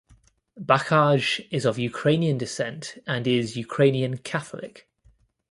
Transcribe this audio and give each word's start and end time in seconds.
Bakaj 0.59 1.45
is 1.51 1.63
of 1.63 1.77
Ukrainian 1.77 2.35
descent 2.39 2.97
and 3.05 3.27
is 3.27 3.55
Ukrainian 3.55 4.17
Catholic. 4.17 4.89